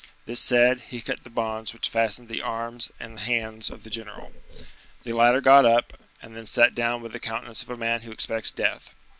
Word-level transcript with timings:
This 0.25 0.39
said, 0.39 0.79
he 0.79 0.99
cut 0.99 1.23
the 1.23 1.29
bonds 1.29 1.73
which 1.75 1.87
fastened 1.87 2.27
the 2.27 2.41
arms 2.41 2.91
and 2.99 3.19
hands 3.19 3.69
of 3.69 3.83
the 3.83 3.89
general. 3.91 4.31
The 5.03 5.13
latter 5.13 5.41
got 5.41 5.63
up, 5.63 5.93
and 6.23 6.35
then 6.35 6.47
sat 6.47 6.73
down 6.73 7.03
with 7.03 7.11
the 7.13 7.19
countenance 7.19 7.61
of 7.61 7.69
a 7.69 7.77
man 7.77 8.01
who 8.01 8.11
expects 8.11 8.49
death. 8.49 8.95